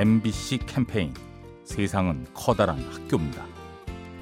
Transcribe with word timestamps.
MBC 0.00 0.60
캠페인 0.64 1.12
세상은 1.62 2.24
커다란 2.32 2.78
학교입니다. 2.90 3.44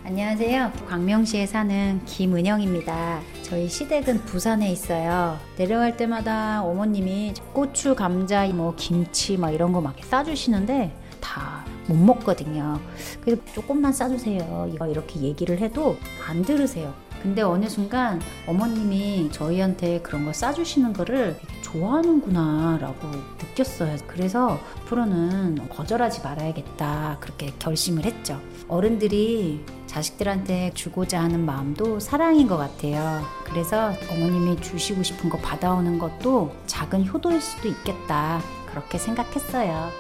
안녕하세요. 0.05 0.73
광명시에 0.89 1.47
사는 1.47 2.05
김은영입니다. 2.05 3.21
저희 3.45 3.69
시댁은 3.69 4.25
부산에 4.25 4.73
있어요. 4.73 5.39
내려갈 5.57 5.97
때마다 5.97 6.65
어머님이 6.65 7.33
고추, 7.53 7.95
감자, 7.95 8.45
뭐 8.49 8.75
김치 8.77 9.37
막 9.37 9.53
이런 9.53 9.71
거 9.73 9.81
막 9.81 9.95
싸주시는데 10.03 10.93
다 11.21 11.65
못 11.87 11.95
먹거든요. 11.95 12.81
그래서 13.23 13.41
조금만 13.55 13.93
싸주세요. 13.95 14.71
이거 14.75 14.87
이렇게 14.89 15.21
얘기를 15.21 15.59
해도 15.61 15.97
안 16.29 16.43
들으세요. 16.43 16.93
근데 17.23 17.41
어느 17.43 17.67
순간 17.69 18.21
어머님이 18.47 19.31
저희한테 19.33 20.01
그런 20.01 20.25
거 20.27 20.33
싸주시는 20.33 20.93
거를 20.93 21.39
좋아하는구나 21.73 22.79
라고 22.81 23.09
느꼈어요. 23.39 23.97
그래서 24.07 24.59
앞으로는 24.83 25.69
거절하지 25.69 26.23
말아야겠다. 26.23 27.19
그렇게 27.21 27.53
결심을 27.59 28.05
했죠. 28.05 28.41
어른들이 28.69 29.65
자식들한테 29.87 30.73
주고자 30.75 31.21
하는 31.21 31.45
마음도 31.45 32.01
사랑인 32.01 32.47
것 32.47 32.57
같아요. 32.57 33.23
그래서 33.45 33.93
어머님이 34.11 34.61
주시고 34.61 35.03
싶은 35.03 35.29
거 35.31 35.39
받아오는 35.39 35.99
것도 35.99 36.55
작은 36.67 37.07
효도일 37.07 37.41
수도 37.41 37.69
있겠다. 37.69 38.41
그렇게 38.67 38.99
생각했어요. 38.99 39.91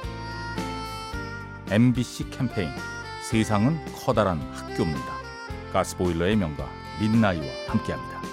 MBC 1.71 2.31
캠페인 2.31 2.71
세상은 3.23 3.79
커다란 3.95 4.41
학교입니다. 4.53 5.19
가스보일러의 5.73 6.37
명가 6.37 6.67
민나이와 7.01 7.45
함께합니다. 7.69 8.28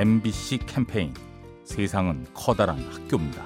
MBC 0.00 0.60
캠페인 0.64 1.12
세상은 1.62 2.24
커다란 2.32 2.78
학교입니다. 2.90 3.44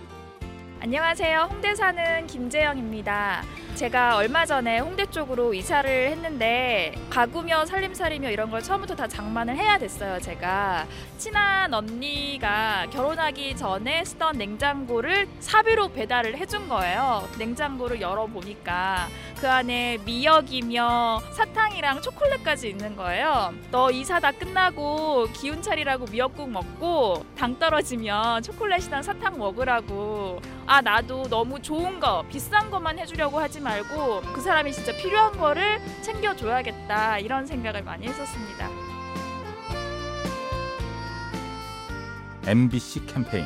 안녕하세요. 0.78 1.48
홍대 1.50 1.74
사는 1.74 2.28
김재영입니다. 2.28 3.42
제가 3.74 4.14
얼마 4.14 4.46
전에 4.46 4.78
홍대 4.78 5.04
쪽으로 5.06 5.52
이사를 5.52 6.10
했는데 6.10 6.94
가구며 7.10 7.66
살림살이며 7.66 8.30
이런 8.30 8.50
걸 8.50 8.62
처음부터 8.62 8.94
다 8.94 9.08
장만을 9.08 9.56
해야 9.56 9.78
됐어요. 9.78 10.20
제가 10.20 10.86
친한 11.18 11.74
언니가 11.74 12.86
결혼하기 12.90 13.56
전에 13.56 14.04
쓰던 14.04 14.38
냉장고를 14.38 15.26
사비로 15.40 15.88
배달을 15.88 16.36
해준 16.36 16.68
거예요. 16.68 17.28
냉장고를 17.36 18.00
열어보니까 18.00 19.08
그 19.44 19.50
안에 19.50 19.98
미역이며 20.06 21.20
사탕이랑 21.32 22.00
초콜릿까지 22.00 22.70
있는 22.70 22.96
거예요. 22.96 23.52
너 23.70 23.90
이사 23.90 24.18
다 24.18 24.32
끝나고 24.32 25.26
기운 25.34 25.60
차리라고 25.60 26.06
미역국 26.06 26.48
먹고 26.50 27.26
당 27.36 27.58
떨어지면 27.58 28.42
초콜릿이랑 28.42 29.02
사탕 29.02 29.36
먹으라고 29.36 30.40
아 30.64 30.80
나도 30.80 31.28
너무 31.28 31.60
좋은 31.60 32.00
거 32.00 32.24
비싼 32.30 32.70
것만 32.70 32.98
해주려고 32.98 33.38
하지 33.38 33.60
말고 33.60 34.22
그 34.32 34.40
사람이 34.40 34.72
진짜 34.72 34.92
필요한 34.92 35.36
거를 35.36 35.78
챙겨줘야겠다 36.00 37.18
이런 37.18 37.44
생각을 37.44 37.82
많이 37.82 38.06
했었습니다. 38.06 38.70
MBC 42.46 43.04
캠페인 43.04 43.44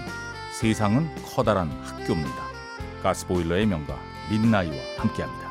세상은 0.53 1.13
커다란 1.25 1.69
학교입니다. 1.83 2.45
가스보일러의 3.03 3.67
명가 3.67 3.99
민나이와 4.31 4.77
함께합니다. 4.99 5.48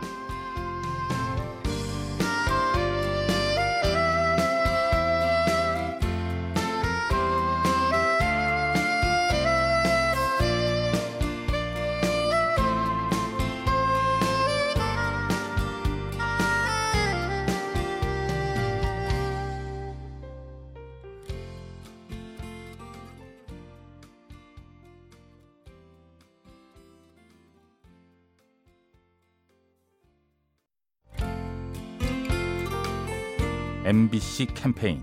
MBC 33.88 34.48
캠페인 34.54 35.02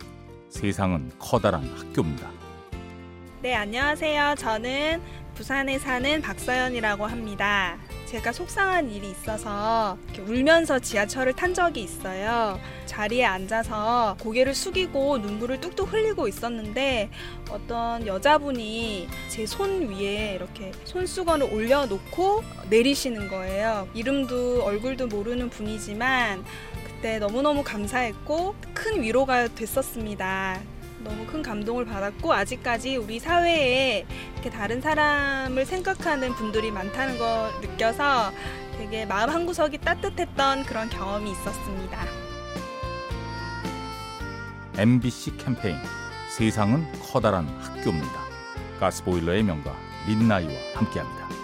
세상은 0.51 1.11
커다란 1.19 1.65
학교입니다. 1.75 2.31
네, 3.41 3.55
안녕하세요. 3.55 4.35
저는 4.37 5.01
부산에 5.35 5.79
사는 5.79 6.21
박서연이라고 6.21 7.07
합니다. 7.07 7.79
제가 8.05 8.31
속상한 8.31 8.91
일이 8.91 9.11
있어서 9.11 9.97
울면서 10.27 10.81
지하철을 10.81 11.33
탄 11.33 11.55
적이 11.55 11.85
있어요. 11.85 12.61
자리에 12.85 13.25
앉아서 13.25 14.19
고개를 14.21 14.55
숙이고 14.55 15.17
눈물을 15.17 15.63
뚝뚝 15.63 15.91
흘리고 15.91 16.29
있었는데 16.29 17.09
어떤 17.51 18.07
여자분이 18.07 19.09
제 19.31 19.47
손 19.47 19.89
위에 19.89 20.35
이렇게 20.35 20.73
손수건을 20.85 21.55
올려놓고 21.55 22.45
내리시는 22.69 23.29
거예요. 23.29 23.89
이름도 23.95 24.63
얼굴도 24.63 25.07
모르는 25.07 25.49
분이지만 25.49 26.45
그 26.84 26.84
때 27.05 27.19
너무너무 27.19 27.63
감사했고 27.63 28.55
큰 28.73 29.03
위로가 29.03 29.49
됐었습니다. 29.49 30.59
너무 31.01 31.27
큰 31.27 31.43
감동을 31.43 31.85
받았고 31.85 32.33
아직까지 32.33 32.97
우리 32.97 33.21
사회에 33.21 34.07
이렇게 34.33 34.49
다른 34.49 34.81
사람을 34.81 35.67
생각하는 35.67 36.33
분들이 36.33 36.71
많다는 36.71 37.19
걸 37.19 37.51
느껴서 37.61 38.33
되게 38.79 39.05
마음 39.05 39.29
한구석이 39.29 39.79
따뜻했던 39.83 40.65
그런 40.65 40.89
경험이 40.89 41.33
있었습니다. 41.33 42.07
MBC 44.79 45.37
캠페인 45.37 45.77
세상은 46.31 46.91
커다란 47.03 47.47
학교입니다. 47.61 48.19
가스보일러의 48.81 49.43
명가 49.43 49.77
민나이와 50.09 50.55
함께합니다. 50.75 51.44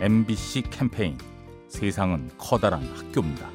MBC 0.00 0.62
캠페인 0.70 1.18
세상은 1.68 2.30
커다란 2.38 2.82
학교입니다. 2.96 3.50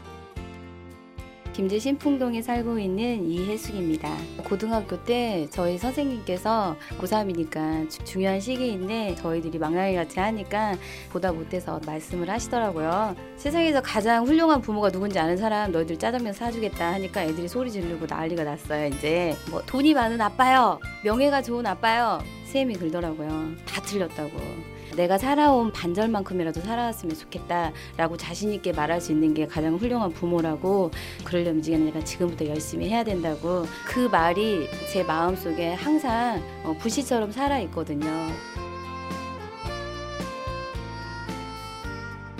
김제 1.53 1.79
신풍동에 1.79 2.43
살고 2.43 2.77
있는 2.77 3.27
이혜숙입니다. 3.27 4.15
고등학교 4.43 5.03
때 5.03 5.47
저희 5.49 5.79
선생님께서 5.79 6.75
고3이니까 6.99 7.89
중요한 8.05 8.39
시기인데 8.39 9.15
저희들이 9.15 9.57
망나니 9.57 9.95
같이 9.95 10.19
하니까 10.19 10.75
보다 11.09 11.31
못해서 11.31 11.81
말씀을 11.83 12.29
하시더라고요. 12.29 13.15
세상에서 13.37 13.81
가장 13.81 14.27
훌륭한 14.27 14.61
부모가 14.61 14.91
누군지 14.91 15.17
아는 15.17 15.37
사람 15.37 15.71
너희들 15.71 15.97
짜장면 15.97 16.33
사주겠다 16.33 16.93
하니까 16.93 17.23
애들이 17.23 17.47
소리 17.47 17.71
지르고 17.71 18.05
난리가 18.05 18.43
났어요. 18.43 18.85
이제 18.89 19.35
뭐 19.49 19.63
돈이 19.65 19.95
많은 19.95 20.21
아빠요. 20.21 20.79
명예가 21.03 21.41
좋은 21.41 21.65
아빠요. 21.65 22.19
쌤이 22.43 22.75
그러더라고요. 22.75 23.55
다 23.65 23.81
틀렸다고. 23.81 24.74
내가 24.95 25.17
살아온 25.17 25.71
반절만큼이라도 25.71 26.61
살아왔으면 26.61 27.15
좋겠다라고 27.15 28.17
자신 28.17 28.51
있게 28.53 28.71
말할 28.71 29.01
수 29.01 29.11
있는 29.11 29.33
게 29.33 29.45
가장 29.45 29.75
훌륭한 29.75 30.11
부모라고 30.13 30.91
그러려면 31.23 31.61
내가 31.61 32.03
지금부터 32.03 32.47
열심히 32.47 32.89
해야 32.89 33.03
된다고 33.03 33.65
그 33.85 34.07
말이 34.07 34.67
제 34.91 35.03
마음속에 35.03 35.73
항상 35.73 36.41
어, 36.63 36.73
불씨처럼 36.79 37.31
살아 37.31 37.59
있거든요. 37.61 38.07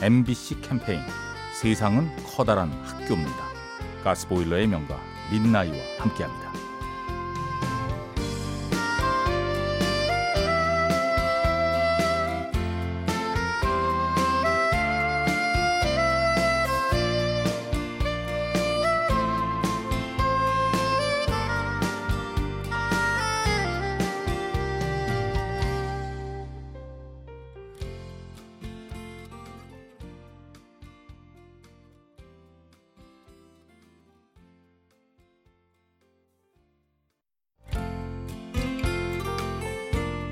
MBC 0.02 0.62
캠페인 0.62 1.00
세상은 1.54 2.10
커다란 2.36 2.70
학교입니다. 2.84 3.46
가스보일러의 4.04 4.68
명가 4.68 5.00
민나이와 5.32 5.78
함께합니다. 6.00 6.45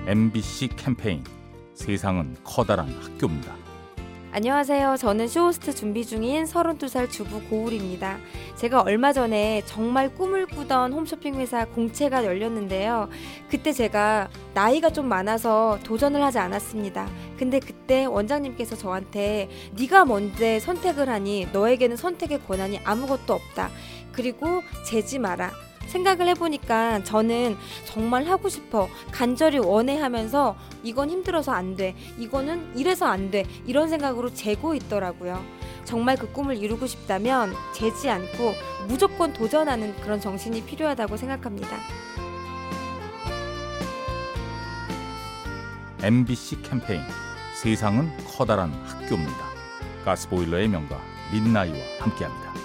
MBC 0.06 0.68
캠페인 0.76 1.24
세상은 1.76 2.36
커다란 2.44 2.90
학교입니다. 2.90 3.56
안녕하세요. 4.34 4.98
저는 4.98 5.30
쇼호스트 5.30 5.74
준비 5.74 6.06
중인 6.06 6.44
32살 6.44 7.10
주부 7.10 7.40
고울입니다. 7.44 8.18
제가 8.58 8.82
얼마 8.82 9.14
전에 9.14 9.62
정말 9.66 10.14
꿈을 10.14 10.46
꾸던 10.48 10.92
홈쇼핑 10.92 11.36
회사 11.36 11.64
공채가 11.64 12.26
열렸는데요. 12.26 13.08
그때 13.50 13.72
제가 13.72 14.28
나이가 14.54 14.90
좀 14.90 15.08
많아서 15.08 15.80
도전을 15.86 16.22
하지 16.22 16.38
않았습니다. 16.38 17.08
근데 17.38 17.62
그때 17.62 18.04
원장님께서 18.04 18.76
저한테 18.76 19.50
네가 19.80 20.04
뭔데 20.04 20.60
선택을 20.60 21.08
하니 21.08 21.48
너에게는 21.54 21.96
선택의 21.96 22.42
권한이 22.46 22.80
아무것도 22.84 23.34
없다. 23.34 23.70
그리고 24.12 24.64
재지 24.86 25.18
마라. 25.20 25.52
생각을 25.88 26.28
해보니까 26.30 27.04
저는 27.04 27.58
정말 27.86 28.26
하고 28.26 28.50
싶어 28.50 28.90
간절히 29.12 29.60
원해 29.60 29.98
하면서 29.98 30.56
이건 30.84 31.10
힘들어서 31.10 31.52
안 31.52 31.76
돼. 31.76 31.96
이거는 32.18 32.78
이래서 32.78 33.06
안 33.06 33.32
돼. 33.32 33.46
이런 33.66 33.90
생각으로 33.90 34.34
재고 34.34 34.76
있더라고요. 34.76 35.44
정말 35.86 36.18
그 36.18 36.32
꿈을 36.32 36.58
이루고 36.58 36.88
싶다면 36.88 37.54
재지 37.74 38.10
않고 38.10 38.54
무조건 38.88 39.34
도전하는 39.34 39.96
그런 40.02 40.20
정신이 40.20 40.64
필요하다고 40.64 41.18
생각합니다. 41.18 41.78
MBC 46.02 46.62
캠페인 46.64 47.02
세상은 47.62 48.12
커다란 48.26 48.74
학교입니다. 48.86 49.54
가스보일러의 50.04 50.68
명가 50.68 51.00
민나이와 51.32 51.78
함께합니다. 52.00 52.63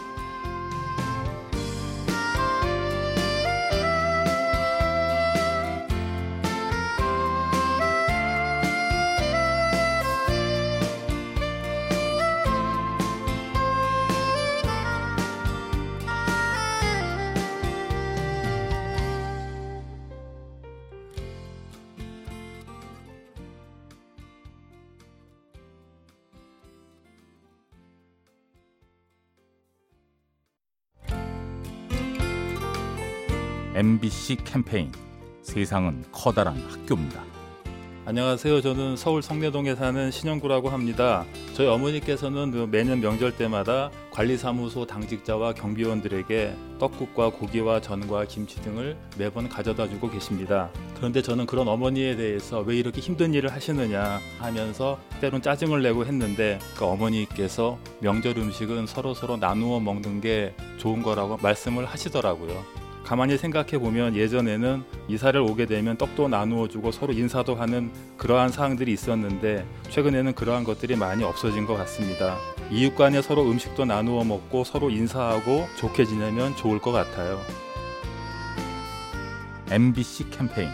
MBC 33.78 34.38
캠페인 34.42 34.90
세상은 35.40 36.02
커다란 36.10 36.56
학교입니다. 36.68 37.22
안녕하세요. 38.06 38.60
저는 38.60 38.96
서울 38.96 39.22
성내동에 39.22 39.76
사는 39.76 40.10
신영구라고 40.10 40.68
합니다. 40.68 41.24
저희 41.54 41.68
어머니께서는 41.68 42.50
그 42.50 42.66
매년 42.68 43.00
명절 43.00 43.36
때마다 43.36 43.92
관리사무소 44.10 44.84
당직자와 44.84 45.52
경비원들에게 45.54 46.56
떡국과 46.80 47.30
고기와 47.30 47.80
전과 47.80 48.24
김치 48.24 48.60
등을 48.62 48.96
매번 49.16 49.48
가져다 49.48 49.88
주고 49.88 50.10
계십니다. 50.10 50.70
그런데 50.96 51.22
저는 51.22 51.46
그런 51.46 51.68
어머니에 51.68 52.16
대해서 52.16 52.58
왜 52.58 52.78
이렇게 52.78 53.00
힘든 53.00 53.32
일을 53.32 53.52
하시느냐 53.52 54.18
하면서 54.40 54.98
때론 55.20 55.40
짜증을 55.40 55.84
내고 55.84 56.04
했는데 56.04 56.58
그 56.76 56.84
어머니께서 56.84 57.78
명절 58.00 58.38
음식은 58.38 58.88
서로 58.88 59.14
서로 59.14 59.36
나누어 59.36 59.78
먹는 59.78 60.20
게 60.20 60.52
좋은 60.78 61.00
거라고 61.04 61.36
말씀을 61.36 61.86
하시더라고요. 61.86 62.77
가만히 63.08 63.38
생각해 63.38 63.78
보면 63.78 64.16
예전에는 64.16 64.84
이사를 65.08 65.40
오게 65.40 65.64
되면 65.64 65.96
떡도 65.96 66.28
나누어 66.28 66.68
주고 66.68 66.92
서로 66.92 67.14
인사도 67.14 67.54
하는 67.54 67.90
그러한 68.18 68.50
사항들이 68.50 68.92
있었는데 68.92 69.66
최근에는 69.88 70.34
그러한 70.34 70.62
것들이 70.62 70.94
많이 70.94 71.24
없어진 71.24 71.64
것 71.64 71.74
같습니다. 71.74 72.36
이웃 72.70 72.94
간에 72.94 73.22
서로 73.22 73.50
음식도 73.50 73.86
나누어 73.86 74.24
먹고 74.24 74.62
서로 74.62 74.90
인사하고 74.90 75.66
좋게 75.78 76.04
지내면 76.04 76.54
좋을 76.56 76.80
것 76.80 76.92
같아요. 76.92 77.40
MBC 79.70 80.28
캠페인 80.28 80.68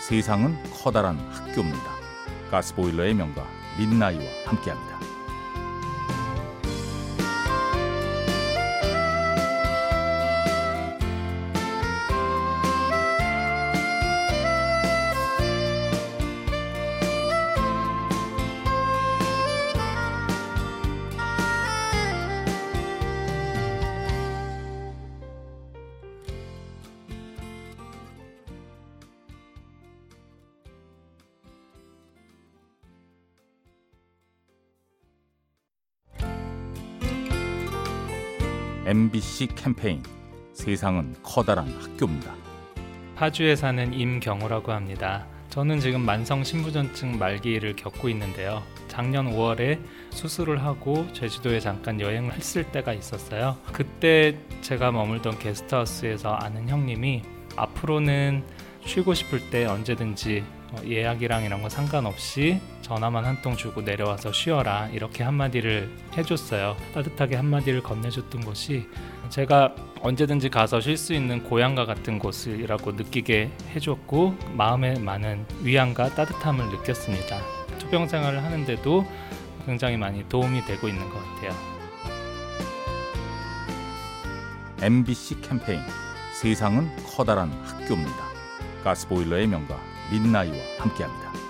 세상은 0.00 0.56
커다란 0.82 1.16
학교입니다. 1.30 1.84
가스보일러의 2.50 3.14
명가 3.14 3.46
민나이와 3.78 4.24
함께합니다. 4.44 5.15
MBC 38.86 39.48
캠페인 39.56 40.00
세상은 40.52 41.12
커다란 41.20 41.66
학교입니다. 41.80 42.32
파주에 43.16 43.56
사는 43.56 43.92
임경우라고 43.92 44.70
합니다. 44.70 45.26
저는 45.48 45.80
지금 45.80 46.02
만성 46.02 46.44
신부전증 46.44 47.18
말기를 47.18 47.74
겪고 47.74 48.08
있는데요. 48.10 48.62
작년 48.86 49.32
5월에 49.32 49.80
수술을 50.10 50.62
하고 50.62 51.04
제주도에 51.12 51.58
잠깐 51.58 52.00
여행을 52.00 52.34
했을 52.34 52.62
때가 52.70 52.92
있었어요. 52.92 53.56
그때 53.72 54.38
제가 54.60 54.92
머물던 54.92 55.40
게스트하우스에서 55.40 56.34
아는 56.34 56.68
형님이 56.68 57.22
앞으로는 57.56 58.44
쉬고 58.84 59.14
싶을 59.14 59.50
때 59.50 59.64
언제든지 59.66 60.44
어, 60.70 60.82
예약이랑 60.86 61.42
이런 61.42 61.60
거 61.60 61.68
상관없이 61.68 62.60
전화만 62.86 63.24
한 63.24 63.36
통 63.42 63.56
주고 63.56 63.82
내려와서 63.82 64.32
쉬어라 64.32 64.88
이렇게 64.92 65.24
한마디를 65.24 65.90
해줬어요. 66.16 66.76
따뜻하게 66.94 67.34
한마디를 67.36 67.82
건네줬던 67.82 68.44
것이 68.44 68.88
제가 69.28 69.74
언제든지 70.02 70.48
가서 70.50 70.80
쉴 70.80 70.96
수 70.96 71.12
있는 71.12 71.42
고향과 71.42 71.84
같은 71.84 72.18
곳이라고 72.20 72.92
느끼게 72.92 73.50
해줬고 73.74 74.36
마음에 74.52 74.96
많은 75.00 75.44
위안과 75.62 76.10
따뜻함을 76.14 76.64
느꼈습니다. 76.68 77.38
투병 77.80 78.06
생활을 78.06 78.42
하는데도 78.44 79.04
굉장히 79.66 79.96
많이 79.96 80.26
도움이 80.28 80.64
되고 80.64 80.86
있는 80.86 81.02
것 81.10 81.14
같아요. 81.18 81.50
MBC 84.80 85.40
캠페인 85.40 85.80
세상은 86.40 86.88
커다란 87.04 87.50
학교입니다. 87.64 88.26
가스보일러의 88.84 89.48
명가 89.48 89.76
민나이와 90.12 90.56
함께합니다. 90.78 91.45